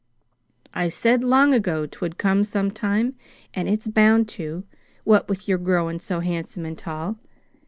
[0.73, 3.13] I said long ago 'twould come sometime,
[3.53, 4.63] an' it's bound to
[5.03, 7.17] what with your growin' so handsome and tall.